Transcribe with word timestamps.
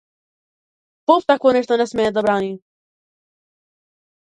Поп 1.11 1.27
такво 1.33 1.51
нешто 1.59 1.79
не 1.83 1.87
смее 1.93 2.15
да 2.17 2.25
брани! 2.29 2.51